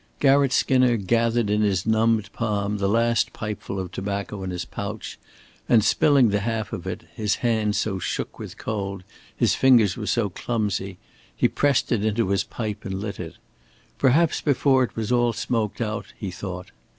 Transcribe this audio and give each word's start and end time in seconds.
Garratt 0.19 0.51
Skinner 0.51 0.97
gathered 0.97 1.51
in 1.51 1.61
his 1.61 1.85
numbed 1.85 2.33
palm 2.33 2.79
the 2.79 2.89
last 2.89 3.33
pipeful 3.33 3.79
of 3.79 3.91
tobacco 3.91 4.41
in 4.41 4.49
his 4.49 4.65
pouch 4.65 5.19
and, 5.69 5.83
spilling 5.83 6.29
the 6.29 6.39
half 6.39 6.73
of 6.73 6.87
it 6.87 7.03
his 7.13 7.35
hands 7.45 7.77
so 7.77 7.99
shook 7.99 8.39
with 8.39 8.57
cold, 8.57 9.03
his 9.35 9.53
fingers 9.53 9.95
were 9.97 10.07
so 10.07 10.27
clumsy 10.27 10.97
he 11.35 11.47
pressed 11.47 11.91
it 11.91 12.03
into 12.03 12.29
his 12.29 12.43
pipe 12.43 12.83
and 12.83 12.99
lit 12.99 13.19
it. 13.19 13.35
Perhaps 13.99 14.41
before 14.41 14.83
it 14.83 14.95
was 14.95 15.11
all 15.11 15.33
smoked 15.33 15.81
out 15.81 16.07
he 16.17 16.31
thought. 16.31 16.71